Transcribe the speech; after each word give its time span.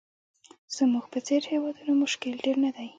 زموږ 0.75 1.05
په 1.13 1.19
څېر 1.27 1.41
هېوادونو 1.51 1.91
مشکل 2.03 2.31
ډېر 2.43 2.55
نه 2.65 2.71
دي. 2.75 2.87